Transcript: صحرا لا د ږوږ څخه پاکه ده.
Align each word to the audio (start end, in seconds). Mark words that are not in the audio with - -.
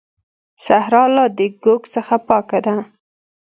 صحرا 0.65 1.03
لا 1.15 1.25
د 1.37 1.39
ږوږ 1.61 1.81
څخه 1.95 2.15
پاکه 2.27 2.59
ده. 2.65 2.75